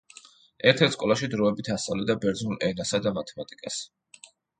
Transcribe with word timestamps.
ერთ-ერთ 0.69 0.93
სკოლაში 0.95 1.27
დროებით 1.33 1.69
ასწავლიდა 1.75 2.15
ბერძნულ 2.23 2.57
ენასა 2.69 3.01
და 3.07 3.13
მათემატიკას. 3.19 3.79